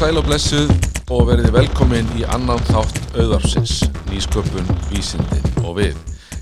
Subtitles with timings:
[0.00, 0.70] sæl og blessuð
[1.12, 5.98] og verið velkomin í annan þátt auðarpsins, nýsköpun, vísindin og við.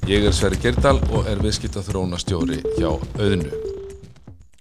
[0.06, 3.50] Ég er Sverri Gerdal og er viðskipt að þróna stjóri hjá auðinu.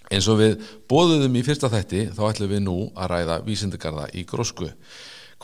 [0.09, 4.23] Eins og við bóðuðum í fyrsta þætti þá ætlum við nú að ræða vísindegarða í
[4.31, 4.71] grósku.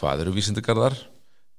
[0.02, 0.96] Hvað eru vísindegarðar?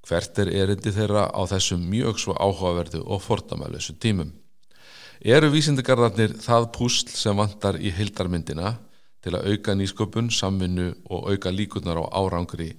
[0.09, 4.33] Hvert er erindi þeirra á þessum mjög svo áhugaverðu og fordamælusu tímum?
[5.23, 8.75] Eru vísindegarðarnir það púsl sem vantar í hildarmyndina
[9.25, 12.75] til að auka nýsköpun, samvinnu og auka líkunar á árangri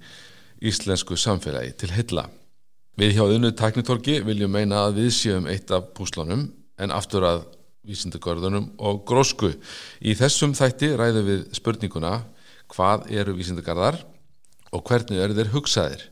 [0.63, 2.29] íslensku samfélagi til hylla?
[2.97, 6.47] Við hjá unnu taknitorki viljum meina að við séum eitt af púslunum
[6.79, 7.43] en aftur að
[7.87, 9.51] vísindagörðunum og grósku.
[10.01, 12.13] Í þessum þætti ræðum við spurninguna
[12.73, 14.01] hvað eru vísindagarðar
[14.71, 16.07] og hvernig eru þeir hugsaðir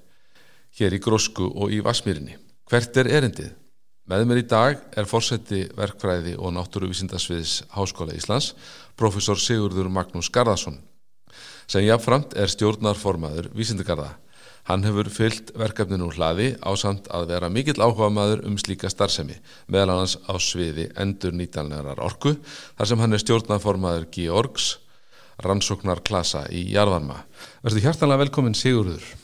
[0.75, 2.38] hér í grósku og í Vasmírinni.
[2.70, 3.53] Hvert er erindið?
[4.06, 8.52] Með mér í dag er fórseti verkfræði og náttúruvísindasviðs Háskóla Íslands,
[8.94, 10.75] profesor Sigurður Magnús Garðarsson,
[11.66, 14.11] sem jáfnframt er stjórnarformaður vísindagarða.
[14.70, 19.39] Hann hefur fyllt verkefninu hlaði á samt að vera mikill áhuga maður um slíka starfsemi,
[19.66, 22.38] meðal annars á sviði endur nýtanlegarar orku,
[22.78, 24.72] þar sem hann er stjórnarformaður Georgs,
[25.42, 27.23] rannsóknar klasa í Jarvarma.
[27.66, 29.16] Verður hjartanlega velkomin Sigurður.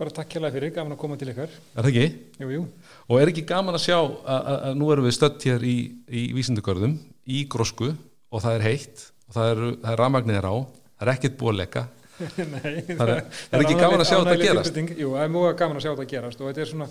[0.00, 1.50] Bara takk kjærlega fyrir, gaman að koma til ykkar.
[1.76, 2.04] Er það ekki?
[2.40, 2.68] Jú, jú.
[3.10, 5.76] Og er ekki gaman að sjá að, að nú erum við stött hér í,
[6.08, 6.94] í vísindugörðum,
[7.28, 11.36] í grósku og það er heitt og það er, er ramagnir á, það er ekkert
[11.40, 11.84] búið að leka.
[12.54, 14.80] Nei, það er, það er ekki gaman að sjá þetta gerast.
[14.94, 16.88] Jú, það er mjög gaman að sjá þetta gerast og þetta er svona,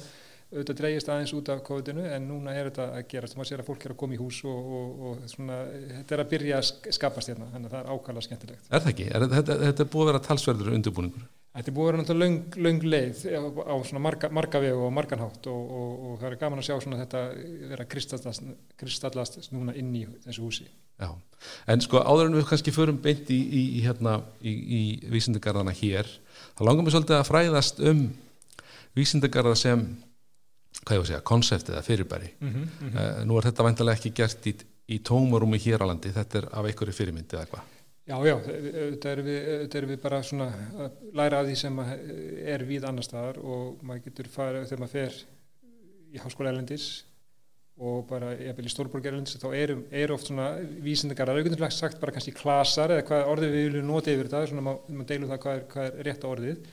[0.54, 3.64] auðvitað dreigist aðeins út af COVID-inu en núna er þetta að gerast og maður sér
[3.64, 5.62] að fólk er að koma í hús og, og, og svona,
[5.96, 8.68] þetta er að byrja að skapast hérna, þannig að það er ákvæmlega skemmtilegt.
[8.70, 9.08] Er það ekki?
[9.10, 11.26] Er, þetta, þetta er búið að vera talsverður undirbúningur?
[11.54, 14.94] Þetta er búið að vera náttúrulega löng, löng leið á svona marga, marga vegu og
[14.96, 17.20] marganhátt og, og, og það er gaman að sjá svona þetta
[17.70, 18.48] vera kristallast,
[18.82, 20.66] kristallast núna inn í þessu húsi.
[20.98, 21.12] Já,
[21.70, 24.82] en sko áður en við kannski förum beint í, í, í hérna í, í
[25.14, 26.10] vísindegarðana hér,
[26.58, 28.02] þá langar mér svolítið að fræðast um
[28.98, 29.86] vísindegarða sem,
[30.82, 32.34] hvað ég var að segja, konsept eða fyrirbæri.
[32.40, 32.98] Mm -hmm, mm -hmm.
[32.98, 36.66] Uh, nú er þetta væntalega ekki gert í tómarúmi hér á landi, þetta er af
[36.66, 37.73] einhverju fyrirmyndi eða hvað?
[38.04, 39.46] Já, já, þetta erum við,
[39.80, 40.50] er við bara svona
[40.84, 44.96] að læra af því sem er við annar staðar og maður getur farið þegar maður
[44.98, 45.20] fer
[46.12, 46.88] í háskóla erlendis
[47.80, 50.50] og bara í stórborg erlendis þá eru er oft svona
[50.84, 54.30] vísindegar það er auðvitað sagt bara kannski klasar eða hvað orðið við viljum nota yfir
[54.30, 56.68] þetta svona maður ma deilum það hvað er, hvað er rétt orðið.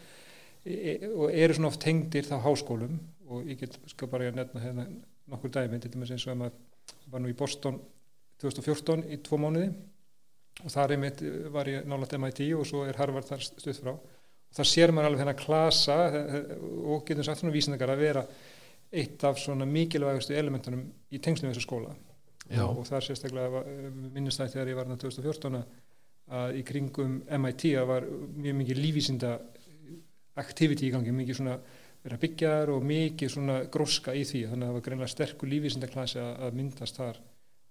[0.61, 2.99] E, e, og eru svona oft tengdir þá háskólum
[3.31, 4.89] og ég get sko bara að nefna hérna
[5.31, 7.81] nokkur dæmi, þetta er eins og að maður var nú í Boston
[8.43, 9.71] 2014 í tvo mánuði
[10.61, 11.23] og þar einmitt
[11.53, 13.93] var ég nálat MIT og svo er Harvard þar stuð frá.
[13.95, 15.99] Og þar sér maður alveg þennan klasa
[16.91, 18.25] og getur sagt svona vísendakar að vera
[18.91, 20.83] eitt af svona mikilvægustu elementunum
[21.15, 21.95] í tengslum þessu skóla.
[22.51, 23.63] Og, og þar sérstaklega
[24.11, 25.61] minnist það þegar ég var náttúrulega 2014
[26.41, 29.37] að í kringum MIT að var mjög mikið lífísinda
[30.41, 31.57] aktiviti í gangi, mikið svona
[32.01, 34.47] vera byggjar og mikið svona gróska í því.
[34.51, 37.21] Þannig að það var greinlega sterkur lífísinda klasi að myndast þar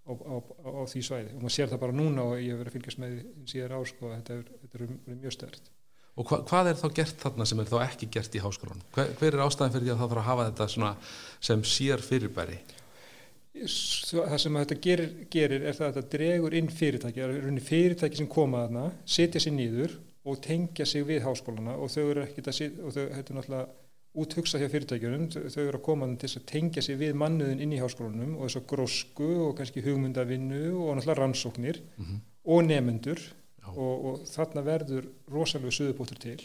[0.09, 2.71] á, á, á því svæði og maður sér það bara núna og ég hef verið
[2.71, 3.19] að fylgjast með
[3.51, 5.69] síðar á sko, þetta er, þetta er mjög stört
[6.19, 8.81] Og hva, hvað er þá gert þarna sem er þá ekki gert í háskólan?
[8.95, 10.67] Hver, hver er ástæðin fyrir því að það þarf að hafa þetta
[11.47, 12.57] sem sér fyrirbæri?
[13.59, 18.19] Það sem þetta gerir, gerir er það að þetta dregur inn fyrirtæki, það er fyrirtæki
[18.19, 18.83] sem koma þarna,
[19.15, 19.95] setja sér nýður
[20.27, 23.65] og tengja sig við háskólana og þau eru ekkit að, og þau, þetta er náttúrulega
[24.17, 27.81] úthugsa hjá fyrirtækjunum, þau eru að koma til að tengja sig við mannuðin inn í
[27.81, 32.21] háskólanum og þess að grósku og kannski hugmyndavinnu og náttúrulega rannsóknir mm -hmm.
[32.43, 33.19] og nefendur
[33.75, 36.39] og, og þarna verður rosalega suðubóttur til.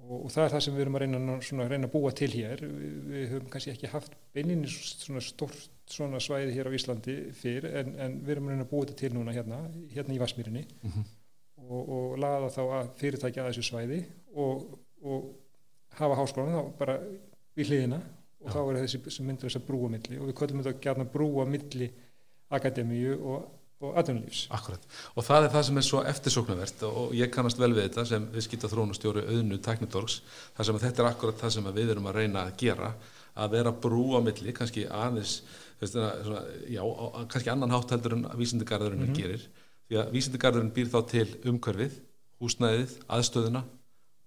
[0.00, 2.30] Og, og það er það sem við erum að reyna, svona, reyna að búa til
[2.30, 2.60] hér.
[2.60, 7.66] Við, við höfum kannski ekki haft beininni svona stort svona svæði hér á Íslandi fyrr
[7.80, 9.58] en, en við erum að reyna að búa þetta til núna hérna,
[9.90, 11.08] hérna í Vasmírinni mm -hmm.
[11.66, 14.00] og, og laða þá að fyrirtækja að þessu svæði
[14.34, 14.68] og
[16.00, 16.96] hafa háskólan þá bara
[17.56, 18.00] við hliðina
[18.40, 18.52] og Já.
[18.54, 21.46] þá er þessi sem myndir þess að brúa milli og við köllum þetta gætna brúa
[21.48, 21.88] milli
[22.50, 23.46] akademíu og,
[23.84, 24.46] og aðunlífs.
[24.56, 28.06] Akkurat og það er það sem er svo eftirsóknarvert og ég kannast vel við þetta
[28.08, 30.20] sem við skýta þrónustjóri auðnu teknitorgs
[30.56, 32.94] þar sem þetta er akkurat það sem við erum að reyna að gera
[33.40, 35.40] að vera brúa milli kannski aðeins
[35.80, 36.82] svona, já,
[37.30, 39.20] kannski annan hátt heldur en vísindegarðurinn mm -hmm.
[39.20, 39.46] gerir
[39.88, 41.94] því að vísindegarðurinn býr þá til umhverfið,
[42.40, 43.64] húsnæðið, aðstöðuna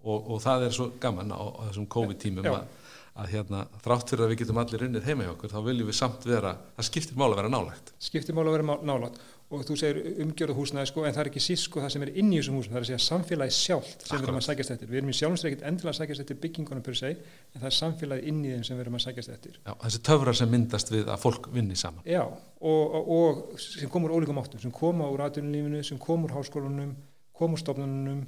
[0.04, 2.66] og, og það er svo gaman á, á þessum COVID-tímum að,
[3.14, 6.00] að hérna, þrátt fyrir að við getum allir unnið heima hjá okkur þá viljum við
[6.00, 7.94] samt vera, það skiptir mál að vera nálægt.
[8.02, 9.24] Skiptir mál að vera nálægt.
[9.54, 12.12] Og þú segir umgjörðu húsnaði sko en það er ekki síst sko það sem er
[12.18, 14.74] inn í þessum húsum það er að segja samfélagi sjálft sem við erum að sækjast
[14.74, 14.90] eftir.
[14.90, 18.32] Við erum í sjálfsveikit endilega að sækjast eftir byggingunum per se en það er samfélagi
[18.32, 19.60] inn í þeim sem við erum að sækjast eftir.
[19.60, 22.08] Já, þessi töfrar sem myndast við að fólk vinni saman.
[22.10, 26.96] Já, og, og, og sem komur ólíkum áttum, sem koma úr aðunulífinu sem komur háskólunum,
[27.38, 28.26] komur stofnunum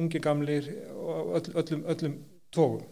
[0.00, 2.18] ungi gamlir og öll, öllum, öllum
[2.52, 2.82] tógum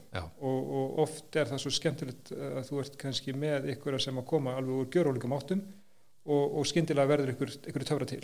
[0.41, 4.29] og, og oft er það svo skemmtilegt að þú ert kannski með ykkur sem að
[4.31, 5.65] koma alveg úr gjörólíkum áttum
[6.25, 8.23] og, og skyndilega verður ykkur, ykkur töfra til.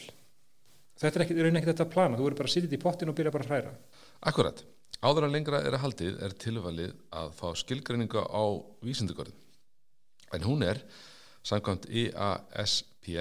[0.97, 3.17] Þetta er er ekki þetta að plana, þú verður bara að sitja í pottin og
[3.19, 3.73] byrja bara að hræra.
[4.31, 4.63] Akkurat.
[5.05, 8.45] Áður að lengra er að haldið er tilvalið að fá skilgreininga á
[8.87, 9.43] vísindugörðum.
[10.35, 10.81] En hún er
[11.47, 13.13] samkvæmt IASP,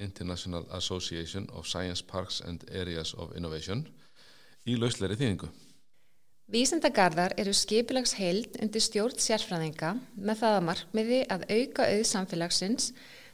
[0.00, 3.86] International Association of Science Parks and Areas of Innovation,
[4.70, 5.50] í lausleiri þýðingu.
[6.50, 12.88] Vísindagarðar eru skipilags heild undir stjórn sérfræðinga með það að markmiði að auka auð samfélagsins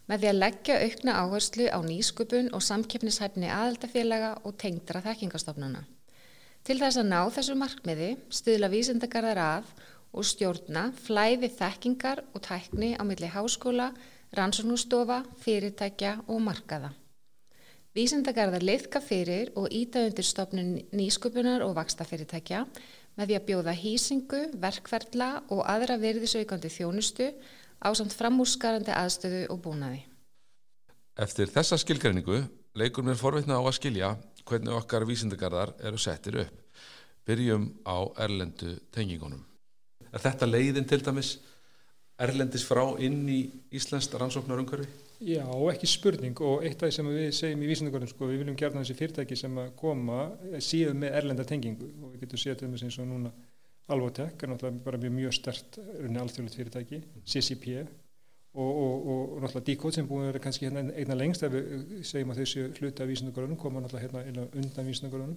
[0.07, 5.81] með því að leggja aukna áherslu á nýsköpun og samkeppnishæfni aðaldafélaga og tengdra þekkingastofnuna.
[6.67, 9.73] Til þess að ná þessu markmiði stuðla vísindagarðar að
[10.17, 13.91] og stjórna flæði þekkingar og tækni á milli háskóla,
[14.37, 16.93] rannsóknustofa, fyrirtækja og markaða.
[17.97, 22.67] Vísindagarðar liðka fyrir og íta undir stofnun nýsköpunar og vakstafyrirtækja
[23.17, 27.31] með því að bjóða hýsingu, verkferðla og aðra virðisaukandi þjónustu
[27.81, 30.03] á samt framúrskarandi aðstöðu og búnaði.
[31.17, 32.43] Eftir þessa skilgreiningu
[32.77, 34.13] leikur mér forvitna á að skilja
[34.45, 36.83] hvernig okkar vísindagarðar eru settir upp.
[37.25, 37.97] Byrjum á
[38.27, 39.41] erlendu tengingunum.
[40.13, 41.39] Er þetta leiðin til dæmis
[42.23, 43.41] erlendis frá inn í
[43.77, 44.89] Íslands rannsóknarumhverfi?
[45.25, 46.37] Já, ekki spurning.
[46.45, 49.39] Og eitt af því sem við segjum í vísindagörðum sko, við viljum gerna þessi fyrirtæki
[49.41, 50.27] sem að koma
[50.61, 51.89] síðu með erlenda tengingu.
[52.03, 53.33] Og við getum séð til þess eins og núna
[53.87, 59.45] Alvotek er náttúrulega bara mjög, mjög stert unni alþjóðlegt fyrirtæki, CCP og, og, og, og
[59.45, 62.65] náttúrulega Decode sem búin að vera kannski hérna einna lengst ef við segjum að þessi
[62.81, 65.37] hluti af vísindagörðunum koma náttúrulega hérna undan vísindagörðunum.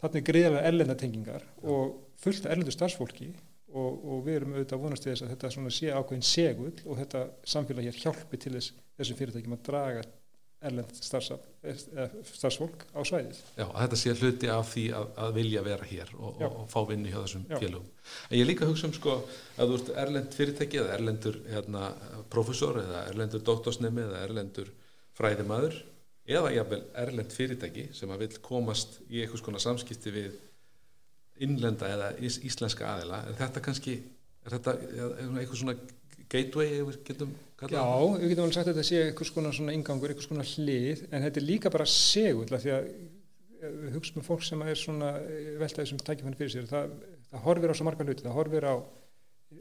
[0.00, 3.32] Þannig er greiðarlega erlenda tengingar og fullt erlendu starfsfólki
[3.70, 7.26] og, og við erum auðvitað vonast til þess að þetta sé ákveðin segull og þetta
[7.54, 10.08] samfélag hér hjálpi til þess þessum fyrirtækjum að draga
[10.60, 13.38] erlend starfsfólk á svæðið.
[13.56, 16.80] Já, að þetta sé hluti af því að, að vilja vera hér og, og, fá
[16.90, 17.86] vinni hjá þessum félagum.
[18.28, 19.14] En ég líka hugsa um sko
[19.56, 21.86] að þú ert erlend fyrirtæki eða erlendur hérna,
[22.32, 24.68] profesor eða erlendur doktorsnemi eða erlendur
[25.16, 25.80] fræðimæður
[26.30, 30.36] eða jáfnvel erlend fyrirtæki sem að vil komast í einhvers konar samskipti við
[31.44, 33.22] innlenda eða ís, íslenska aðila.
[33.30, 33.96] Er þetta kannski,
[34.44, 35.76] er þetta eitthvað svona
[36.30, 37.78] gateway, ef við getum kallað?
[37.78, 41.06] Já, við getum alveg sagt að þetta sé eitthvað svona, svona ingangur, eitthvað svona hlið,
[41.10, 42.90] en þetta er líka bara segull, því að
[43.60, 45.10] við hugsaum um fólk sem er svona
[45.60, 46.94] veltaði sem tækifæni fyrir sér, það,
[47.28, 48.74] það horfir á svo marga hluti, það horfir á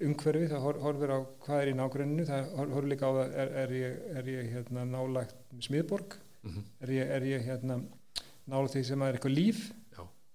[0.06, 3.76] umhverfi, það horfir á hvað er í nágruninu, það horfir líka á það er, er
[3.76, 5.36] ég, er ég hérna, nálagt
[5.66, 6.68] smiðborg, mm -hmm.
[6.86, 7.80] er ég, er ég hérna,
[8.46, 9.64] nálagt því sem er eitthvað líf.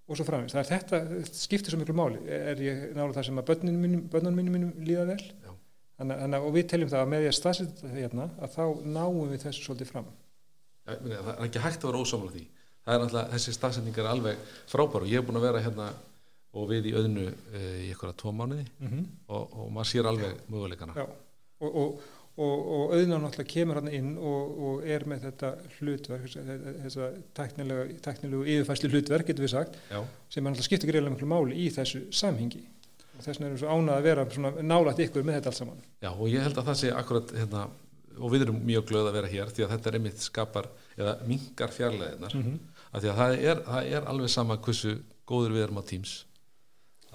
[0.05, 0.53] Og svo framins.
[0.53, 3.85] Það er þetta, þetta skiptir svo miklu máli, er ég nálagt það sem að börnunum
[3.85, 5.21] mínum, mínum líða vel.
[5.95, 8.63] Þannig, þannig, og við teljum það að með því að staðsetja þetta hérna að þá
[8.97, 12.43] náum við þessu svolítið fram ja, meni, Það er ekki hægt að vera ósámla því
[12.85, 14.41] það er alltaf, þessi staðsetning er alveg
[14.71, 15.87] frábær og ég hef búin að vera hérna
[16.55, 19.05] og við í öðnu e, í eitthvað tvo mánuði mm -hmm.
[19.27, 21.05] og, og maður sér alveg möguleikana Já,
[21.63, 22.03] og, og,
[22.35, 26.25] og öðna náttúrulega kemur hann inn og er með þetta hlutverk
[26.83, 30.01] þessa teknilegu, yfirfæsli hlutverk, getur við sagt Já.
[30.27, 32.65] sem er náttúrulega skiptir greiðlega miklu máli í þessu samhengi.
[33.15, 35.85] Og þess vegna erum við svo ánað að vera nálat ykkur með þetta allt saman.
[36.03, 37.63] Já og ég held að það sé akkurat hérna,
[38.19, 41.15] og við erum mjög glöð að vera hér því að þetta er einmitt skapar eða
[41.29, 42.59] mingar fjarlæðinar mm -hmm.
[42.91, 46.17] að því að það er, það er alveg sama hversu góður við erum á tíms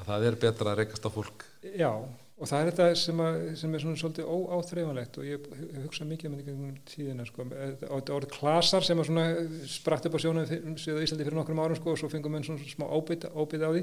[0.01, 1.45] að það er betra að rekast á fólk.
[1.77, 1.93] Já
[2.41, 6.09] og það er þetta sem, að, sem er svona svolítið óáþreifanlegt og ég hef hugsað
[6.09, 9.25] mikið um þetta um tíðina sko, þetta orðið klasar sem að svona
[9.69, 12.71] spratt upp á sjónu síðan Íslandi fyrir nokkrum árum sko og svo fengum við svona
[12.71, 13.83] smá óbytt á því.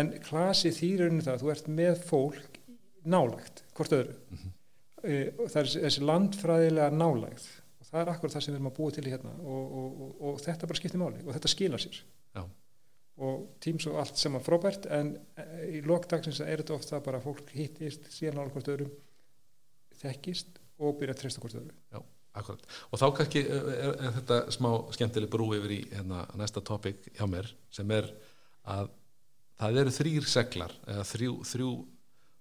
[0.00, 2.60] En klasi þýrurinn það þú ert með fólk
[3.04, 4.16] nálægt hvort öðru.
[4.30, 4.54] Mm -hmm.
[5.04, 7.50] e, það er þessi landfræðilega nálægt
[7.80, 10.00] og það er akkur það sem við erum að búa til í hérna og, og,
[10.00, 12.00] og, og þetta bara skiptir máli og þetta skila sér.
[12.32, 12.48] Já
[13.18, 17.22] og Teams og allt sem var frábært en eh, í lokdagsins er þetta ofta bara
[17.22, 18.94] fólk hittist síðan alveg hvort öðrum
[19.98, 22.00] þekkist og byrja að treysta hvort öðru Já,
[22.38, 22.64] akkurat.
[22.92, 27.10] Og þá kannski er, er, er þetta smá skemmtileg brú yfir í hérna, næsta tópik
[27.18, 28.10] hjá mér sem er
[28.68, 28.92] að
[29.58, 31.74] það eru þrýr seglar eða þrjú, þrjú,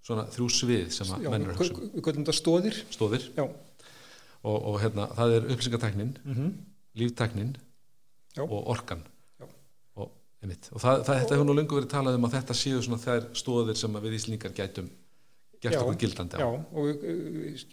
[0.05, 1.91] svona, þrjú svið sem að mennur hugsa um.
[1.95, 6.57] Við kallum þetta stóðir Stóðir og, og hérna, það er upplýsingateknin mm -hmm.
[7.01, 7.55] lífteknin
[8.45, 9.01] og orkan
[10.43, 10.69] Einmitt.
[10.71, 13.27] og það, það, þetta hefur nú lengur verið talað um að þetta séu svona þær
[13.37, 14.89] stóðir sem við Íslingar gætum
[15.63, 16.39] gert okkur gildandi á.
[16.43, 17.05] Já, og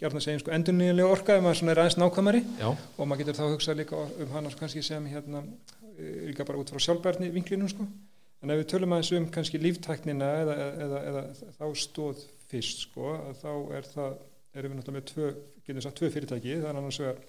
[0.09, 2.41] að segja sko, endurniðinlega orka ef maður svona er aðeins nákvæmari.
[2.57, 2.69] Já.
[2.73, 5.43] og maður getur þá hugsað líka um hana kannski sem hérna,
[5.93, 7.85] eh, líka bara út frá sjálfbærni vinklinum sko,
[8.41, 12.87] en ef við tölum aðeins um kannski líftæknina eða, eða, eða, eða þá stóð fyrst
[12.87, 14.17] sko, þá er það,
[14.55, 15.29] erum við náttúrulega með tvö,
[15.67, 17.23] getum sagt tvö fyrirtæki, það er annars vegar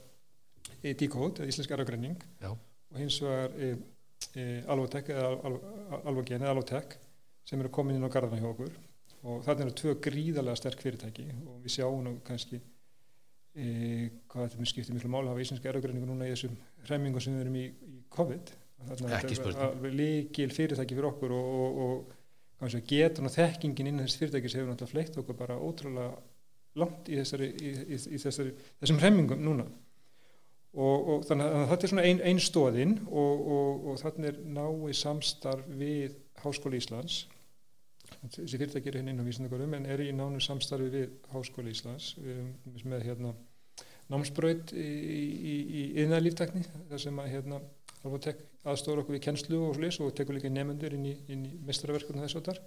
[0.83, 2.17] Decode, Íslensk eragrenning
[2.47, 3.77] og hins vegar e,
[4.69, 6.97] Alvotek eða Alvotek
[7.47, 8.73] sem eru komin inn á garðana hjá okkur.
[9.27, 12.61] Og þarna eru tvö gríðarlega sterk fyrirtæki og við sjáum nú kannski
[13.57, 13.65] e,
[14.31, 16.55] hvað þetta með skiptir miklu máli að hafa íslenska erugreiningu núna í þessum
[16.87, 18.53] hremmingum sem við erum í, í COVID.
[18.87, 23.35] Er Ekki þetta alveg líkil fyrirtæki fyrir okkur og, og, og kannski að getan og
[23.35, 26.13] þekkingin innan þess fyrirtækis hefur náttúrulega fleitt okkur bara ótrúlega
[26.77, 29.67] langt í, þessari, í, í, í þessari, þessum hremmingum núna
[30.77, 34.39] og, og þannig að þetta er svona ein, ein stóðinn og, og, og þannig er
[34.59, 37.25] nái samstarf við Háskóli Íslands.
[38.27, 42.13] Þessi fyrirtæki er hérna inn á vísindagarum en er í nánu samstarfi við Háskóli Íslands.
[42.21, 42.53] Um,
[42.85, 43.33] með hérna
[44.13, 47.63] námsbraut í, í, í yðnaðlíftakni þar sem að hérna
[48.07, 52.23] Alvotek aðstóður okkur við kennslu og slis og tekur líka nefnendur inn í, í mestrarverkunum
[52.23, 52.61] þess áttar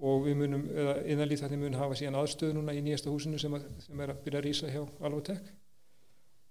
[0.00, 3.66] og við munum, eða innanlýþarni mun hafa síðan aðstöðu núna í nýjasta húsinu sem, að,
[3.84, 5.50] sem er að byrja að rýsa hjá Alvotek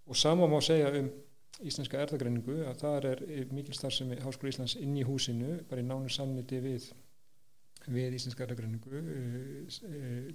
[0.09, 1.09] og sama má segja um
[1.59, 6.11] íslenska erðagreiningu að það er mikil starfsemi Háskóla Íslands inn í húsinu bara í nánu
[6.11, 6.89] samniti við
[7.89, 9.03] við íslenska erðagreiningu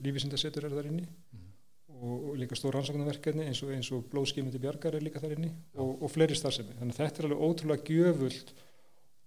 [0.05, 1.07] lífisindasetur er þar inni
[1.95, 6.03] og, og líka stór rannsóknarverkefni eins og, og blóðskimandi bjargar er líka þar inni og,
[6.03, 8.55] og fleiri starfsemi þannig að þetta er alveg ótrúlega gjöfult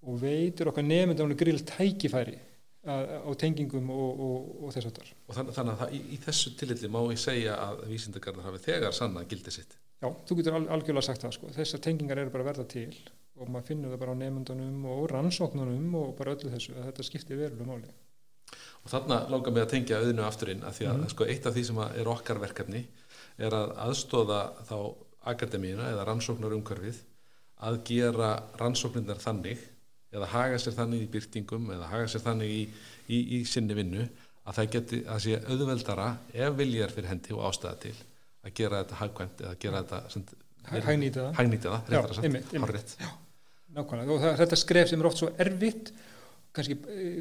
[0.07, 2.37] og veitur okkar nefndur grill tækifæri
[2.87, 5.09] á tengingum og, og, og þess að þar.
[5.27, 8.61] Og þannig, þannig að það, í, í þessu tililli má ég segja að vísindagarðar hafi
[8.63, 9.75] þegar sannað gildi sitt.
[10.01, 11.47] Já, þú getur al, algjörlega sagt það sko.
[11.55, 12.91] Þessar tengingar eru bara að verða til
[13.37, 17.05] og maður finnur það bara á nefndunum og rannsóknunum og bara öllu þessu að þetta
[17.07, 17.89] skiptir verulega máli.
[18.85, 21.09] Og þarna langar mig að tengja auðinu afturinn að því að Mhm.
[21.13, 22.85] sko, eitt af því sem er okkar verkefni
[23.37, 24.39] er að aðstóða
[24.69, 24.77] þá
[25.33, 27.01] akademíuna eða rannsóknarumhverfið
[27.67, 28.29] að gera
[28.61, 29.57] rannsóknirnar þannig
[30.13, 32.61] eða haga sér þannig í byrtingum eða haga sér þannig í,
[33.09, 34.07] í, í sinni vinnu
[34.47, 37.95] að það geti að sé auðveldara ef viljar fyrir hendi og ástæða til
[38.47, 40.27] að gera þetta hagkvæmt eða gera þetta sem,
[40.67, 41.33] Hæ- Hagnýta það.
[41.37, 42.93] hagnýta það, Já, réttara sagt, hárrétt.
[43.77, 45.91] Nákvæmlega, og það, þetta skref sem er oft svo erfitt
[46.57, 47.19] kannski, eh,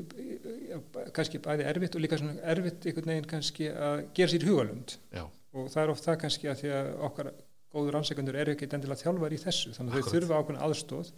[0.75, 4.97] eh, kannski bæði erfitt og líka svona erfitt einhvern veginn kannski að gera sér hugalund
[5.13, 5.23] Já,
[5.55, 7.31] og það er oft það kannski að því að okkar
[7.77, 11.11] góður ansækjandur eru ekki endilega þjálfar í þessu þannig að þau þurfa ákveðna aðstóð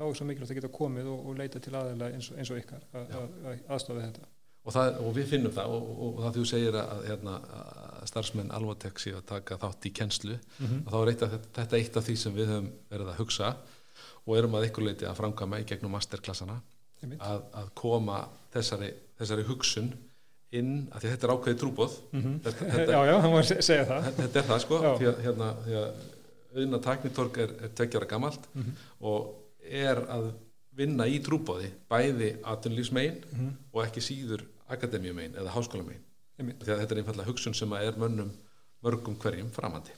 [0.00, 2.60] þá er svo mikilvægt að geta komið og, og leita til aðeila eins, eins og
[2.62, 4.28] ykkar að, að, að aðstofa þetta.
[4.60, 8.50] Og, það, og við finnum það og, og, það þú segir að, hérna, að starfsmenn
[8.50, 10.82] Alvotek séu að taka þátt í kennslu Mhm.
[10.86, 13.56] og þá er eitt af, þetta, eitt af því sem við höfum verið að hugsa
[14.26, 16.60] og erum að ykkur leiti að framkvæma í gegnum masterklassana
[17.18, 19.92] að, að koma þessari, þessari hugsun
[20.52, 22.40] inn, að því að þetta er ákveðið trúbóð Mhm.
[22.44, 24.92] þetta, þetta, Já, já, hann var að se- segja það þetta er það sko Já.
[24.98, 25.92] því að, hérna, að
[26.56, 28.72] auðna taknitorg er, er tveggjara gamalt Mhm.
[29.00, 29.34] og
[29.70, 30.32] er að
[30.76, 33.50] vinna í trúbóði bæði aðtunlífsmegin Mhm.
[33.72, 36.09] og ekki síður akademíumegin eða háskólamegin að
[36.40, 38.30] þetta er einfallega hugsun sem er mönnum
[38.84, 39.94] mörgum hverjum framandi.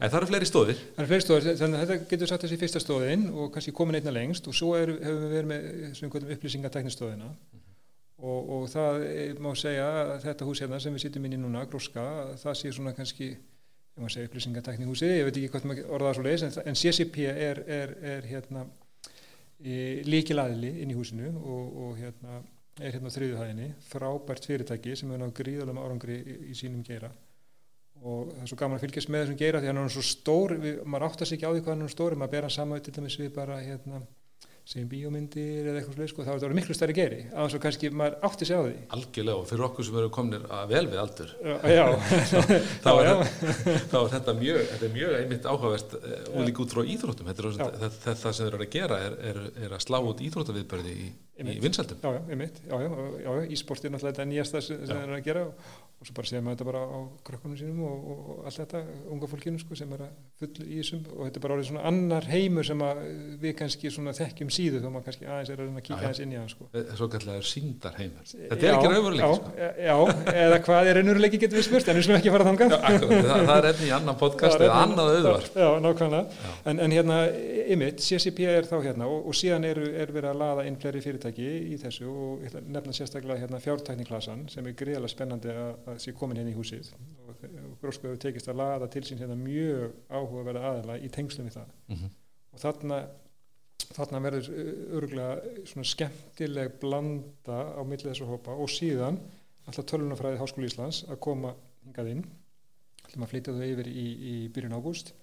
[0.00, 2.58] En það eru fleiri stóðir Það er fleiri stóðir, þannig að þetta getur satt þessi
[2.62, 5.66] fyrsta stóðin og kannski komin einna lengst og svo er, hefur við verið með
[5.98, 7.28] sem við kvöldum upplýsingateknistóðina
[8.24, 11.40] og, og það eh, má segja að þetta hús hérna sem við sittum inn í
[11.42, 12.06] núna, Gróska,
[12.40, 16.18] það sé svona kannski, ég má segja upplýsingateknihúsi, ég veit ekki hvort maður orða það
[16.18, 18.64] svo leiðis, en, en CCP er, er, er hérna
[20.08, 22.40] líkilaðili inn í húsinu og, og hérna
[22.80, 27.12] er hérna á þriðuhæðinni, frábært fyrirtæki sem er náðu gríðalegum árangri í, í sínum geira.
[28.04, 30.56] Og það er svo gaman að fylgjast með þessum geira því hann er svo stór,
[30.60, 32.84] við, maður áttar sig ekki á því hvað hann er stór, maður ber hann saman
[32.84, 34.02] til dæmis við bara hérna,
[34.64, 37.60] segjum bíómyndir eða eitthvað sluð, sko, þá er þetta miklu stærri geiri að þess að
[37.66, 38.76] kannski maður átti sig á því.
[38.96, 41.34] Algjörlega og fyrir okkur sem eru komnir að vel við aldur.
[41.44, 41.84] Já,
[42.84, 43.12] þá er, já,
[43.42, 46.82] þetta, þá er þetta mjög þetta er mjög einmitt áhugavert eh, og líka út frá
[46.94, 47.28] íþróttum.
[47.28, 47.68] Þetta, Já.
[47.82, 51.10] þetta, þetta sem þeir eru að gera er, er, er að slá út íþróttaviðbörði í,
[51.34, 54.86] í vinsaldum já, já, já, já, já, já, ísport er náttúrulega þetta nýjasta sem Já.
[54.92, 57.80] þeir eru að gera og, og svo bara séum við þetta bara á krökkunum sínum
[57.88, 61.22] og, og, og allt þetta, unga fólkinu sko, sem er að full í þessum og
[61.26, 63.00] þetta er bara orðið svona annar heimur sem að
[63.42, 65.98] við kannski þekkjum síðu þó maður kannski aðeins er að að Já, já.
[65.98, 66.68] aðeins inn í hann sko.
[66.94, 69.48] svo kallar síndarheimur þetta er ekki raunveruleiki já, sko.
[69.88, 69.96] já,
[70.44, 73.42] eða hvað er raunveruleiki getur við spurt en við slum ekki fara þangað Já, það,
[73.50, 76.24] það er efni í annan podcast Það er eða annað auðvarp Já, nákvæmlega.
[81.24, 86.00] Fyrirtæki í þessu og ég nefna sérstaklega hérna fjártækniklasan sem er greiðalega spennandi að, að
[86.04, 86.90] sé komin hérna í húsið
[87.24, 91.48] og, og grósku hefur tekist að laða til sín hérna mjög áhugaverða aðila í tengslum
[91.48, 91.72] við það.
[91.94, 92.12] Mhm.
[92.54, 93.00] Og þarna,
[93.96, 94.52] þarna verður
[95.00, 99.20] örgulega svona skemmtileg blanda á milli þessu hópa og síðan
[99.64, 101.54] alltaf tölunafræði Háskóli Íslands að koma
[101.86, 102.24] hingað inn
[103.06, 105.14] ætlum að flytja þau yfir í, í byrjun ágúst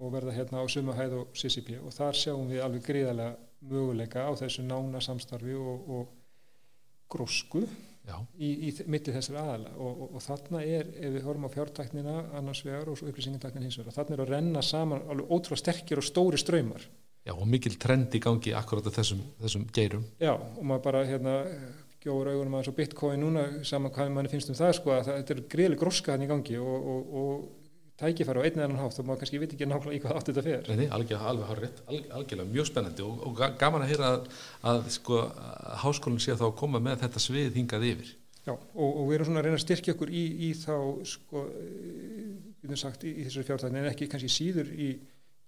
[0.00, 4.32] og verða hérna á sumahæð og CCP og þar sjáum við alveg gríðarlega möguleika á
[4.38, 6.08] þessu nána samstarfi og, og
[7.10, 7.64] grósku
[8.38, 12.16] í, í mitti þessari aðala og, og, og þarna er, ef við horfum á fjártæknina
[12.38, 16.06] annars vegar og upplýsingartæknin hins vegar þarna er að renna saman alveg ótrúlega sterkir og
[16.06, 16.88] stóri ströymar
[17.20, 20.06] Já, og mikil trend í gangi akkurat á þessum, þessum geirum.
[20.22, 21.34] Já, og maður bara hérna
[22.00, 25.34] gjóður augunum að svo bitcoin núna saman hvað manni finnst um það sko að þetta
[25.34, 27.42] er greiðlega gróska hann í gangi og, og, og
[28.00, 30.30] tækifæri á einn eða annan hátt og maður kannski veit ekki nákvæmlega í hvað átt
[30.30, 30.70] þetta fer.
[30.80, 34.10] Nei, algjörlega, alveg har rétt, alg, algjörlega, mjög spennandi og, og ga- gaman að heyra
[34.16, 34.30] að,
[34.72, 35.20] að sko,
[35.84, 38.10] háskólinn sé að þá að koma með þetta svið hingað yfir.
[38.46, 40.74] Já, og, og við erum svona að reyna að styrkja okkur í, í þá
[41.12, 42.28] sko, eh,
[42.64, 44.90] getum sagt, í, í þessari fjártækni en ekki kannski síður í,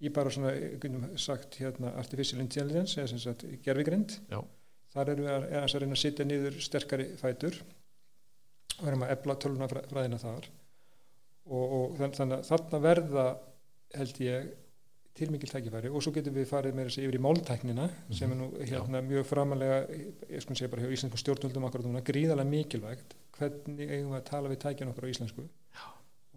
[0.05, 4.19] í bara svona, eh, getum sagt, hérna artificial intelligence, eða sem sagt gerfigrind.
[4.29, 4.43] Já.
[4.93, 7.57] Þar erum við að, að reyna að sitja niður sterkari fætur
[8.77, 10.51] og erum að ebla tölunafræðina þar
[11.47, 13.25] og, og þann- þannig að þarna verða
[13.97, 14.51] held ég
[15.13, 15.91] til mikil tækifæri.
[15.93, 19.27] Og svo getum við farið meira sér yfir í máltæknina sem er nú hérna mjög
[19.29, 24.21] framalega ég skulum segja bara hjá íslenskum stjórnvöldum akkurat núna gríðarlega mikilvægt hvernig eigum við
[24.23, 25.45] að tala við tækjan okkur á íslensku.
[25.77, 25.85] Já.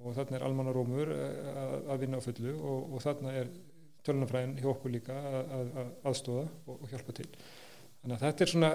[0.05, 3.47] og þarna er almannarómur eh, að, að vinna á fullu og, og þarna er
[4.05, 7.29] tölunafræðin hjá okkur líka að, að, að aðstóða og, og hjálpa til
[8.05, 8.71] þannig að þetta er svona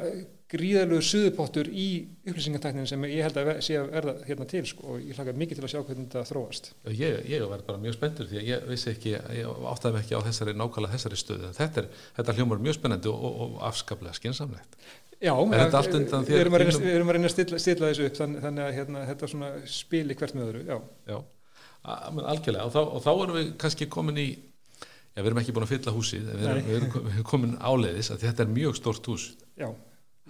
[0.51, 1.87] gríðarlegu suðupottur í
[2.27, 5.61] upplýsingartæknin sem ég held að sé að verða hérna til sko, og ég hlaka mikið
[5.61, 8.67] til að sjá hvernig þetta þróast Ég, ég var bara mjög spenntur því að ég
[8.71, 11.51] vissi ekki, ég áttaði mig ekki á þessari nákvæmlega þessari stöðu.
[11.53, 14.79] En Þetta, er, þetta hljómar mjög spennandi og, og, og afskaplega skinsamlegt.
[15.21, 19.29] Já, við erum að reyna, að, stilla, stilla þessu upp þannig, þannig að hérna, þetta
[19.29, 20.79] svona spili hvert með öðru já,
[21.11, 21.19] Já,
[21.85, 22.65] algjörlega.
[22.65, 24.29] Og þá, og þá erum við kannski komin í,
[25.15, 28.27] já, við erum ekki búin að fylla húsið, við erum, við erum, komin áleiðis að
[28.27, 29.31] þetta er mjög stórt hús.
[29.61, 29.71] já.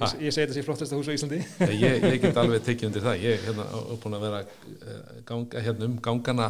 [0.01, 0.07] Ha.
[0.15, 1.39] Ég, ég segi þetta sé flottasta hús á Íslandi
[1.77, 3.19] Ég, ég get alveg tekið undir það.
[3.21, 3.67] Ég er hérna,
[4.01, 6.47] búin að vera eh, ganga, hérna um gangana,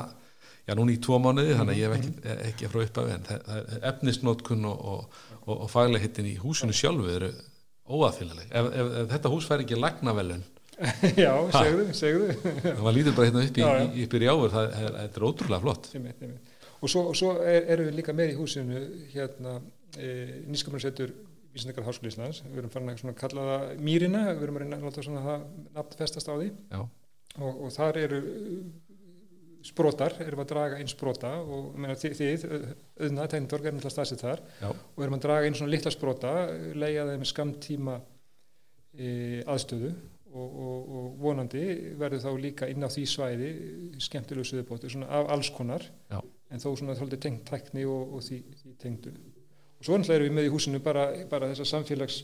[0.68, 3.42] já, núna í tvo mánuði, þannig að ég hef ekki, ekki frá upphafi, en það,
[3.48, 7.32] það er efnisnótkun og, og, og, og faglega hittin í húsinu sjálfu eru
[7.90, 8.52] óaðfélaleg.
[8.52, 10.46] Ef, ef, ef þetta hús fær ekki lagnavelun,
[11.20, 14.68] Já, segðu, segðu það var lítur bara hérna upp í, í, upp í rjáfur, það
[14.70, 15.90] er, það er ótrúlega flott.
[15.96, 16.46] Einmitt, einmitt.
[16.46, 16.49] og svo,
[16.80, 19.58] og svo er, erum við líka með í húsinu hérna
[19.98, 21.12] e, nýskapunarsettur
[21.50, 22.44] Vísindakar Háskóli Íslands.
[22.46, 26.30] Við erum farin að kalla það mýrina við erum að reyna að það nafn festast
[26.30, 26.50] á því.
[27.40, 28.60] Og, og þar eru uh,
[29.66, 32.46] sprotar, erum að draga inn sprota og ég meina, þið, þið
[33.00, 34.44] auðna, tegnitorg er náttúrulega staðsett þar.
[34.62, 36.32] Já, og erum að draga inn svona litla sprota
[36.78, 37.98] leiða þeim skamtíma
[38.94, 39.10] e,
[39.42, 39.92] aðstöðu
[40.30, 41.64] og, og, og vonandi
[41.98, 43.50] verður þá líka inn á því svæði
[44.06, 45.86] skemmtilegu suðubóttu svona af alls konar.
[46.10, 46.22] Já.
[46.50, 49.12] En þó svona þóldi tengt tækni og, og því, því tengdu.
[49.80, 52.22] Og svo náttúrulega erum við með í húsinu bara, bara þessar samfélags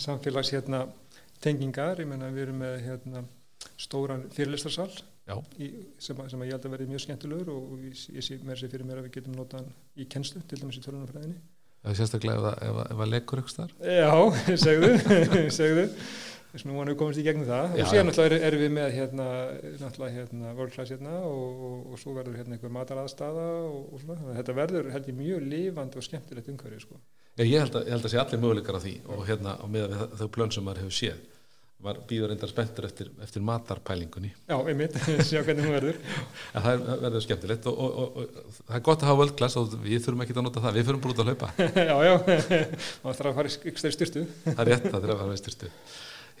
[0.00, 0.84] samfélags hérna
[1.42, 3.22] tengingar, ég menna við erum með hérna
[3.80, 8.24] stóran fyrirlistarsal sem, að- sem að ég held að verði mjög skemmtilegur og ég, ég
[8.24, 10.84] sé mér sér fyrir mér að við getum notað hann í kennslu, til dæmis í
[10.84, 11.36] tölunarfræðinni
[11.80, 13.70] það er sérstaklega ef það- ef það lekur ykkur þar.
[13.88, 14.10] Já,
[14.64, 14.90] segðu,
[15.60, 15.84] segðu
[16.52, 17.76] vegna vonum við komast í gegnum það.
[17.78, 19.26] Já, og síðan náttúrulega erum, erum við með hérna,
[20.16, 24.36] hérna world class hérna og, og, og svo verður hérna einhver mataraðstaða og, og svona,
[24.38, 27.02] þetta verður held ég mjög lifandi og skemmtilegt umhverju sko.
[27.38, 29.66] Ég, ég, held að, ég held að sé allir möguleikar á því og hérna á
[29.70, 31.28] meðan þau plön sem maður hefur séð.
[31.80, 34.34] Var býður reyndar spenntur eftir, eftir matarpælingunni.
[34.50, 34.98] Já, einmitt,
[35.30, 36.00] sjá hvernig hún verður.
[36.52, 39.20] En það er, það verður skemmtilegt og, og, og, og það er gott að hafa
[39.22, 41.50] völdklass og við þurfum ekki að nota það, við þurfum bara út að hlaupa.
[41.90, 42.12] Já, já,
[43.06, 45.72] maður þarf að fara í ykkur styrtu það er rétt, það er að fara veistyrstu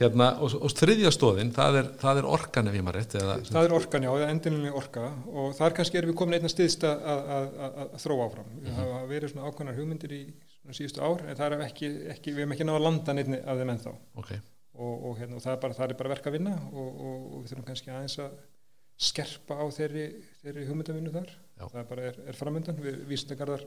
[0.00, 3.34] hérna, og, og þriðja stóðin, það er, það er orkan ef ég maður rétt eða,
[3.48, 6.86] Það er orkan, já, það endinlega orka og þar kannski erum við komin einna stiðst
[6.88, 8.54] að, að, að, að, að þróa áfram.
[8.60, 10.22] Við hafa verið svona ákveðnar hugmyndir í
[10.76, 13.60] síðustu ár en það er ekki, ekki, við hefum ekki náða að landa neittni af
[13.60, 14.32] þeim ennþá ok,
[14.76, 16.90] og, og, hérna, og það, er bara, það er bara verk að vinna og,
[17.40, 18.40] við þurfum kannski aðeins að
[19.00, 20.06] skerpa á þeirri,
[20.42, 21.30] þeirri hugmyndavinnu þar.
[21.56, 21.64] Já.
[21.72, 22.80] Það bara er, er framöndan.
[22.84, 23.64] Við vísindagarðar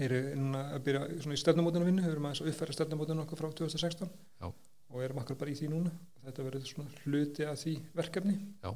[0.00, 3.50] eru núna að byrja í stefnumótunum vinnu, við erum aðeins að uppfæra stefnumótunum okkur frá
[3.58, 4.48] 2016 Já.
[4.92, 5.92] Og erum akkur bara í því núna.
[6.22, 8.38] Þetta verður svona hluti af því verkefni.
[8.62, 8.72] já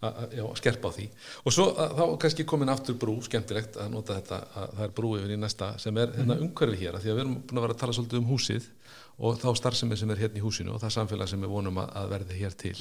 [0.00, 1.06] að, að, já, skerpa á því.
[1.42, 4.94] Og svo að, þá kannski komin aftur brú, skemmtilegt að nota þetta, að það er
[4.98, 7.66] brú yfir í næsta sem er hérna umhverfi hér, því að við erum búin að
[7.66, 8.70] vera að tala svolítið um húsið
[9.16, 11.92] og þá starfsemi sem er hérna í húsinu og það samfélag sem við vonum að,
[12.00, 12.74] að verði hér til.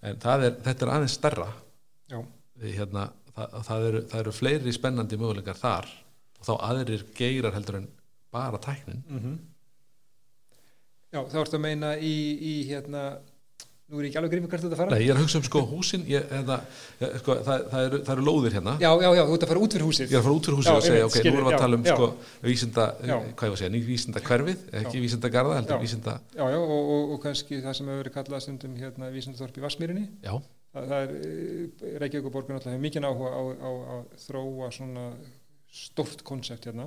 [0.00, 1.16] En það er, þetta er aðeins.
[2.60, 5.88] Við, hérna, það, það, eru, það eru fleiri spennandi möguleikar þar
[6.40, 7.88] og þá aðrir geirar heldur en
[8.32, 9.02] bara tæknin.
[9.08, 9.40] Mm
[11.10, 13.00] Já, þá ertu að meina í, í hérna,
[13.90, 14.90] nú er ég ekki alveg grímið hvert þetta fara.
[14.94, 16.58] Nei, ég er að hugsa um sko húsin ég, eða,
[17.18, 19.62] sko, það, það, eru, það eru lóðir hérna Já, já, já, þú ert að fara
[19.64, 20.06] út fyrir húsið.
[20.06, 21.48] Ég er að fara út fyrir húsið Já, og segja, ok, nú skil ég, erum
[21.50, 21.94] við að tala um já.
[21.96, 22.08] sko,
[22.46, 23.16] vísinda, Já.
[23.18, 26.58] hvað ég var að segja, ný vísinda hverfið, ekki vísinda garða, heldur vísinda, Já, já,
[26.62, 30.06] og, og, og kannski það sem hefur verið kallað stundum hérna Vísindaþorp í Vassmýrinni.
[30.22, 30.34] já,
[30.70, 34.04] Það, það er, eh, Reykjavík og Borgun alltaf hefur mikið áhuga á, á, á að
[34.22, 35.06] þróa svona
[35.66, 36.86] stórt konsept hérna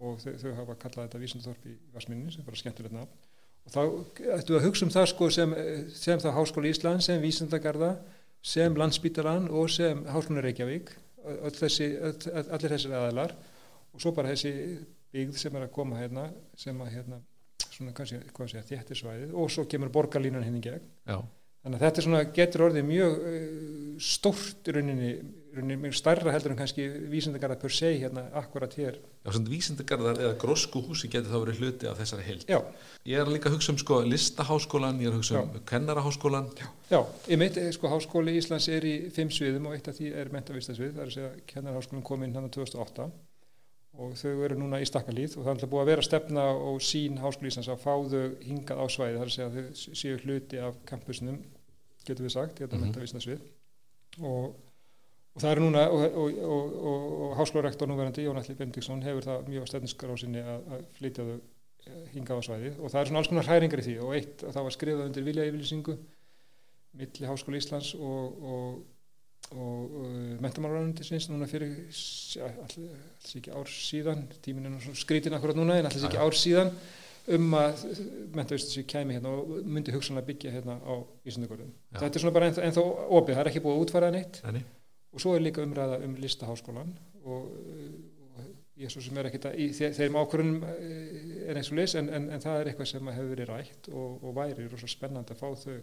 [0.00, 3.12] og þau, þau hafa kallað þetta Vísindaþorp í Vassmýrinni sem er bara skemmtilegt nafn.
[3.62, 3.82] Og þá
[4.38, 5.54] ættu að hugsa um það sko sem,
[5.94, 7.92] sem það Háskóli Ísland, sem Vísindagarða,
[8.42, 10.90] sem Landsbítalan og sem Háskóli Reykjavík,
[11.58, 13.36] þessi, öll, allir þessir aðilar.
[13.92, 14.80] Og svo bara þessi
[15.12, 16.26] byggð sem er að koma hérna
[16.58, 17.20] sem að hérna
[17.72, 20.84] svona kannski, hvað sé, þéttisvæðið og svo kemur borgarlínan henni gegn.
[21.08, 21.20] Já,
[21.62, 23.46] þannig að þetta svona, getur orðið mjög uh,
[24.02, 28.74] stórt í rauninni, í rauninni mjög starra heldur en kannski vísindagarða per se hérna akkurat
[28.78, 28.98] hér.
[29.22, 32.46] Já svona vísindagarðar eða grósku húsi getur þá verið hluti af þessari heild.
[32.50, 32.58] já,
[33.06, 36.48] Ég er líka að hugsa um sko listaháskólan, ég er að hugsa um kennaraháskólan.
[36.90, 40.32] já, ég mitt sko háskóli Íslands er í fimm sviðum og eitt af því er
[40.34, 43.10] mentavistasvið, það er að segja kennarháskólinn kom inn hann 2008
[43.98, 47.18] og þau eru núna í stakkalíð og það er búið að vera stefna og sín
[47.20, 50.18] háskóli Íslands að fá þau hingað á svæði, það er að segja að þau séu
[50.24, 51.38] hluti af kampusnum,
[52.06, 52.72] getur við sagt, þetta Mhm.
[52.72, 52.86] mm -hmm.
[52.86, 53.40] mentavistasvið
[54.24, 54.54] og,
[55.34, 59.22] og það er núna og, og, og, og, og háskólarektor núverandi Jón Alli Bendiksson hefur
[59.22, 61.36] það mjög stefniskar á sinni að, að flytja þau
[61.86, 64.42] eh, hingað á svæði og það er svona alls konar hræringar í því og eitt
[64.42, 65.98] og það var skrifað undir vilja yfirlýsingu
[66.92, 68.42] milli Háskóla Íslands og,
[69.52, 71.72] og, uh, mentamálaranundisins núna fyrir
[72.40, 76.72] alls ekki ár síðan tíminn er svona skrítin akkurat núna en alls ekki ár síðan
[77.36, 77.82] um að
[78.34, 80.94] mentavistasvið kæmi hérna og myndi hugsanlega byggja hérna á
[81.28, 81.68] Íslandagörðum.
[81.94, 82.82] Þetta er svona bara ennþá, ennþá
[83.18, 84.40] opið, það er ekki búið að útfæra neitt.
[84.56, 84.64] Nei,
[85.14, 86.90] og svo er líka umræða um listaháskólan
[87.22, 87.46] og,
[88.34, 88.48] og
[88.82, 90.64] ég svo sem er ekkit að í þe- þeim ákvörunum
[91.46, 94.16] er eins og leys en, en, en það er eitthvað sem hefur verið rætt og,
[94.24, 95.76] og væri rosa spennandi að fá þau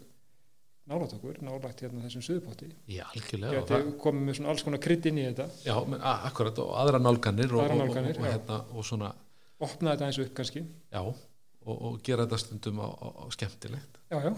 [0.89, 2.69] nálægt okkur, nálægt hérna þessum suðupotti.
[2.89, 3.61] já, algjörlega.
[3.61, 6.57] og það- komið með svona alls konar krydd inn í þetta, Já, men, a- akkurat
[6.59, 8.31] og aðra nálganir og, Aðrar og- nálganir, og, og, já.
[8.37, 9.13] hérna, og svona,
[9.61, 10.65] opna þetta eins upp kannski.
[10.91, 11.13] já,
[11.69, 13.97] og, og gera þetta stundum á, á, skemmtilegt.
[14.09, 14.31] Já, já,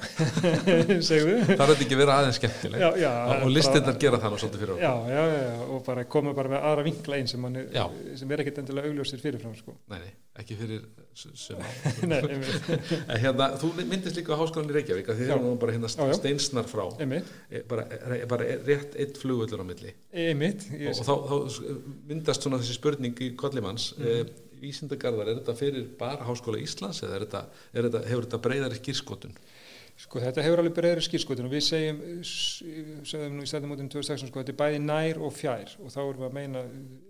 [1.09, 1.35] segðu.
[1.47, 4.83] Það er ekki vera aðeins skemmtilegt Já, og, listinnar gera það nú svolítið fyrir okkur.
[4.83, 7.47] Já, já, já, já, og bara koma bara með aðra vinkla einn sem,
[8.19, 9.77] sem er ekkit endilega augljósir fyrirfram, sko.
[9.93, 10.11] Nei, nei,
[10.43, 10.83] ekki fyrir
[11.15, 11.63] sem
[13.23, 15.33] hérna, þú myndist líka á háskólan í Reykjavík að þið Já.
[15.37, 16.83] erum nú bara hérna steinsnar frá
[17.51, 20.67] Eh, bara, eh, bara rétt eitt flugullur á milli einmitt.
[20.71, 24.39] og, og þá, þá myndast svona þessi spurning í kollimanns mm Mhm.
[24.61, 27.43] Vísindagarðar, er þetta fyrir bara Háskóla Íslands eða þetta,
[27.75, 29.35] þetta, hefur þetta breyðari skýrskotun?
[30.01, 31.99] Sko þetta hefur alveg breyðri skýrskotun og við segjum,
[33.05, 36.23] segjum nú í stæðumótin 2016 sko þetta er bæði nær og fjær og þá erum
[36.23, 36.63] við að meina,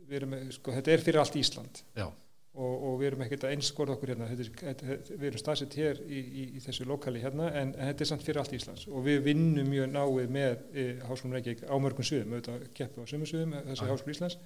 [0.09, 3.53] við erum, sko þetta er fyrir allt Ísland Já, og, og við erum ekkert að
[3.55, 7.47] einskorða okkur hérna, þetta, er- við erum staðsett hér í, í, í þessu lokali hérna
[7.53, 10.87] en, en þetta er samt fyrir allt Íslands og við vinnum mjög náið með e,
[11.07, 13.87] Háskólum Reykjavík á mörgum suðum, auðvitað keppu á sömu suðum, þessi.
[13.87, 14.39] Háskóla Íslands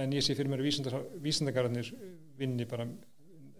[0.00, 1.92] en ég sé fyrir mér að vísindagararnir
[2.38, 2.86] vinni bara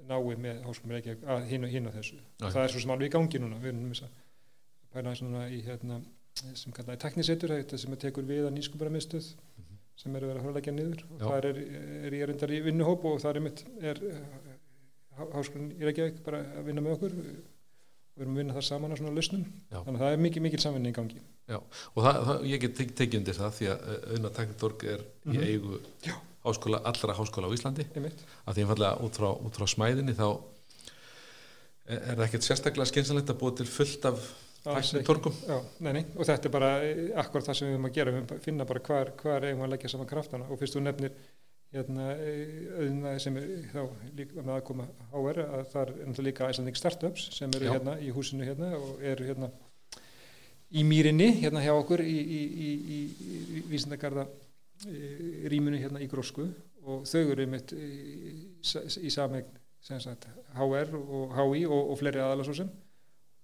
[0.08, 2.18] náið með Háskólum Reykjavík að hinn og hinn á þessu.
[2.18, 2.46] Já.
[2.48, 4.16] það er svo sem alveg í gangi núna, við erum þess að
[4.92, 6.00] pæla aðeins núna í hérna
[6.58, 8.92] sem kallaði teknisetur, þetta sem tekur við að nýskupara
[10.02, 11.02] sem eru verið að hörleggja niður.
[11.12, 11.58] Og það er,
[12.08, 13.38] er ég reyndar í vinnuhóp og það er
[13.92, 14.00] er
[15.20, 17.16] háskólinn í Reykjavík bara að vinna með okkur
[18.16, 19.78] við erum að vinna það saman á svona lausnum Já.
[19.84, 21.20] þannig að það er mikið, mikið samvinni í gangi
[21.52, 25.32] og það, það, ég get tek- tekið undir það því að auðvitað teknitorg er í
[25.32, 25.42] Mhm.
[25.48, 26.14] eigu Já.
[26.44, 28.24] háskóla, allra háskóla á Íslandi einmitt.
[28.46, 30.28] að því einfallega út frá, út frá smæðinni þá
[31.88, 34.18] er það ekkert sérstaklega skynsanlegt að búa til fullt af
[34.62, 38.42] teknitorgum Já, og þetta er bara eh, akkurat það sem við erum að gera, við
[38.44, 41.16] finna bara hvar, hvar eigum að leggja saman kraftana og fyrst þú nefnir
[41.72, 43.82] hérna, auðvitað sem er þá
[44.18, 47.74] líka með að koma HR að það er náttúrulega líka Icelandic Startups sem eru Já.
[47.76, 49.48] hérna í húsinu hérna og eru hérna
[50.72, 53.00] í mýrinni hérna hjá okkur í, í, í, í,
[53.56, 53.62] í
[55.52, 56.48] rýmunu hérna í grósku.
[56.82, 57.88] Og þau eru mitt í,
[59.14, 62.22] samegn sem sagt HR og HI og, og fleiri
[62.58, 62.70] sem.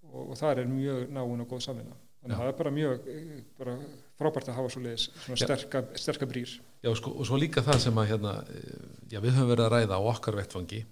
[0.09, 1.97] Og, og það er mjög náun og góð samvinna.
[2.23, 3.75] Þannig að það er bara mjög eh, bara
[4.19, 5.45] frábært að hafa svo leiðis svona Já.
[5.47, 6.51] sterka, sterka brýr
[6.83, 8.79] Já, sko, og svo líka það sem að hérna, eh,
[9.13, 10.85] já, við höfum verið að ræða á okkar vettfangi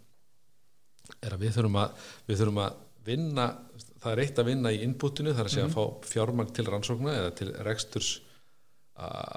[1.23, 1.91] er að við þurfum að,
[2.29, 2.73] við þurfum að
[3.07, 3.47] vinna,
[4.03, 5.75] það er eitt að vinna í inputinu, það er að segja Mhm.
[5.75, 8.21] að fá fjármagn til rannsókna eða til reksturs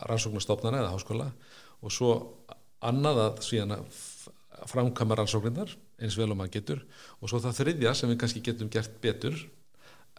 [0.10, 1.30] rannsóknastofnana eða háskóla
[1.84, 2.12] og svo
[2.82, 4.02] annað að síðan að
[4.70, 6.82] framkama rannsóknirnar eins vel og maður getur
[7.22, 9.36] og svo það þriðja sem við kannski getum gert betur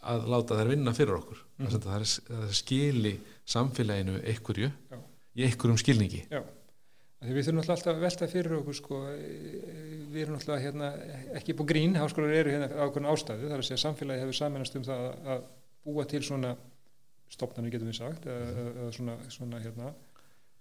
[0.00, 1.80] að láta þær vinna fyrir okkur mm Mhm.
[1.84, 3.14] það, er, það er skili
[3.50, 4.98] samfélaginu einhverju Já.
[5.36, 6.40] í einhverjum skilningi Já,
[7.20, 10.90] því við þurfum alltaf að velta fyrir okkur sko, eh, við erum náttúrulega hérna,
[11.40, 14.38] ekki på grín, háskólar eru hérna ákveðin ástæðu, það er að segja að samfélagi hefur
[14.40, 15.48] saminast um það að-
[15.84, 16.54] búa til svona
[17.30, 19.92] stopnarnir getum við sagt, eða, eða- svona, svona hérna,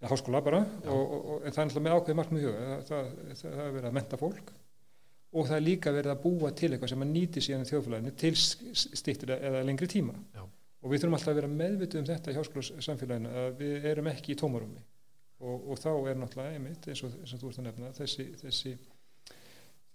[0.03, 3.09] háskóla bara, og, og, og, en það er náttúrulega með ákveðin markmið huga, það, það,
[3.41, 4.51] það, er verið að menta fólk
[5.33, 8.31] og það er líka verið að búa til eitthvað sem að nýti síðan þjóðfélaginu til
[8.35, 10.15] stýttir eða lengri tíma.
[10.33, 10.41] Já.
[10.79, 14.33] Og við þurfum alltaf að vera meðvituð um þetta í háskólasamfélaginu að við erum ekki
[14.33, 14.83] í tómarúmi.
[15.39, 18.25] Og, og þá er náttúrulega einmitt eins og, eins og þú ert að nefna þessi,
[18.41, 18.73] þessi,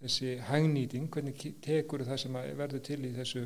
[0.00, 3.44] þessi hagnýting, hvernig tekur það sem verður til í þessu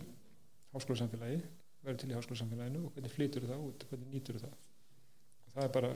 [0.74, 1.40] háskólasamfélagi,
[1.86, 4.54] verður til í háskólasamfélaginu og hvernig flytur það út, hvernig nýtur það?
[5.46, 5.92] Og það er bara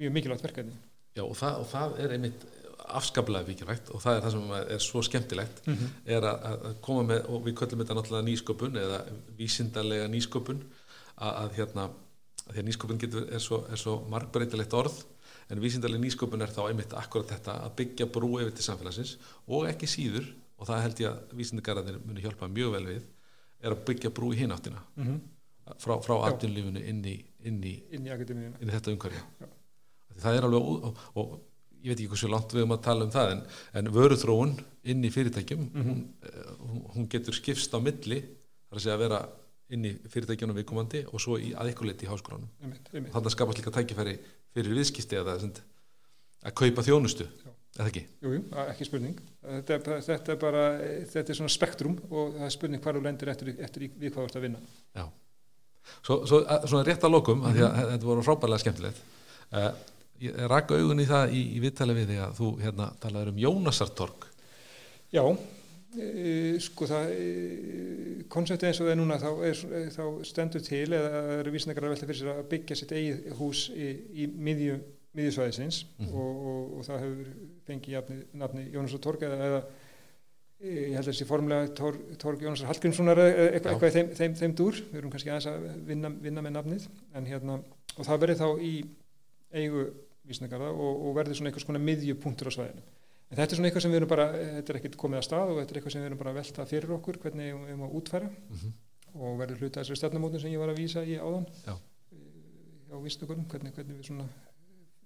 [0.00, 0.78] mjög mikilvægt verkefni.
[1.14, 2.46] Já, og það, og það er einmitt
[2.84, 5.62] afskaplega vikilvægt og það er það sem er svo skemmtilegt
[6.06, 8.98] er að, koma með, og við köllum þetta náttúrulega nýsköpun eða
[9.38, 10.60] vísindarlega nýsköpun
[11.16, 11.84] að, að hérna,
[12.44, 14.98] að því að nýsköpun getur, er svo, svo margbreytilegt orð
[15.50, 19.16] en vísindarlega nýsköpun er þá einmitt akkurat þetta að byggja brú yfir til samfélagsins
[19.48, 20.28] og ekki síður,
[20.60, 23.02] og það held ég að vísindargarðanir muni hjálpa mjög vel við
[23.64, 25.16] er að byggja brú í hináttina Mhm.
[25.80, 27.16] frá, frá atvinnlífinu inn í,
[27.48, 28.10] inn í, inn í
[28.60, 29.20] inn í þetta umhverfi.
[29.40, 29.46] Já.
[30.20, 31.40] það er alveg ó- og, og
[31.84, 33.42] ég veit ekki hversu langt við um að tala um það en,
[33.80, 34.54] en vöruþróun
[34.90, 39.04] inn í fyrirtækjum hún, eh, hún, hún getur skipst á milli þar að segja að
[39.04, 39.20] vera
[39.74, 42.48] inn í fyrirtækjunum viðkomandi og svo í að ykkur leiti í háskólanum
[42.90, 44.16] þannig að skapast líka tækifæri
[44.54, 45.52] fyrir viðskipti eða sem,
[46.44, 47.50] að kaupa þjónustu Já.
[47.78, 49.20] eða ekki Jú, jú, ekki spurning.
[49.42, 50.64] Þetta er, þetta er bara,
[51.10, 54.20] þetta er svona spektrum og það er spurning hvar þú lendir eftir, eftir við hvað
[54.20, 54.62] þú ert að vinna.
[54.96, 55.04] Já.
[56.04, 57.80] Svo, svo að, svona rétt að lokum, mm -hmm.
[57.80, 59.02] að þetta voru frábærlega skemmtilegt.
[59.52, 59.72] Uh,
[60.22, 63.40] ég raka augun í það í, í viðtali við því að þú hérna talaður um
[63.42, 64.26] Jónasartorg.
[65.14, 65.22] Já,
[65.98, 69.62] e, sko það, e, konseptið eins og það er núna, þá, er,
[69.94, 73.64] þá stendur til eða eru vísindakar að velta fyrir sér að byggja sitt eigið hús
[73.74, 73.90] í,
[74.24, 74.78] í miðju,
[75.14, 77.34] miðjusvæðisins og, og, og það hefur
[77.68, 79.60] fengið nafni Jónasar Torg eða, eða
[80.58, 84.58] e, ég held að þessi formulega Torg, Torg Jónasar Hallgrímssonar eitthvað, í þeim, þeim, þeim
[84.58, 87.60] dúr, við erum kannski aðeins að vinna, vinna með nafnið, en hérna
[87.94, 88.74] og það verður þá í
[89.54, 89.86] eigu
[90.28, 92.86] vísindakarða og, og verður svona einhvers konar miðjupunktur á svæðinu.
[93.30, 94.26] En þetta er svona eitthvað sem við erum bara,
[94.58, 96.40] þetta er ekkert komið að stað og þetta er eitthvað sem við erum bara að
[96.40, 98.74] velta fyrir okkur hvernig við erum að útfæra Mm
[99.14, 101.74] og verður hluta þessari stefnumótun sem ég var að vísa í áðan Já.
[102.90, 104.26] á vísindakurum, hvernig, hvernig við svona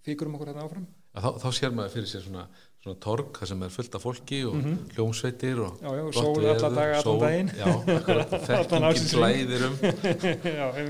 [0.07, 0.87] fíkurum okkur þetta áfram.
[1.19, 2.43] Þá, þá sér maður fyrir sér svona,
[2.85, 4.75] svona torg, það sem er fullt af fólki og Mhm.
[4.95, 7.49] hljómsveitir og Já, já, sól daga, allan sól, daginn.
[8.29, 9.75] Þekkingin glæðir um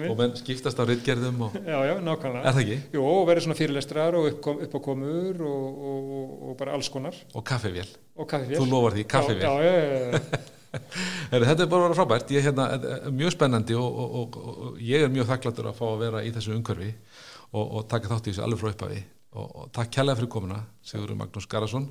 [0.13, 2.45] og menn skiptast á rittgerðum og Já, já, nákvæmlega.
[2.45, 2.79] er það ekki?
[2.99, 7.17] Jú, og verður svona fyrirlestrar og uppkom, uppákomur og, og, og, og bara alls konar
[7.35, 7.89] Og kaffifél.
[8.19, 9.43] þú lofar því, kaffivél.
[9.43, 10.21] Já, já, já,
[11.33, 12.67] þetta er bara að vera frábært, ég er hérna
[13.17, 16.33] mjög spennandi og, og, og, og ég er mjög þakklættur að fá að vera í
[16.35, 16.91] þessu umhverfi
[17.53, 19.01] og, og taka þátt í þessu alveg frá upphafi
[19.39, 21.89] og, og takk kærlega fyrir komuna Sigurður Magnús Garðarsson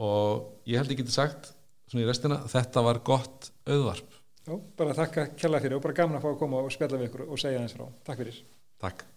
[0.00, 1.52] og ég held ég geti sagt
[1.90, 4.52] svona í restina, þetta var gott auðvarp, já.
[4.78, 7.26] Bara þakka kjalla fyrir og bara gaman að fá að koma og spjalla við ykkur
[7.26, 7.88] og segja eins frá.
[8.06, 8.44] Takk fyrir.
[8.80, 9.08] takk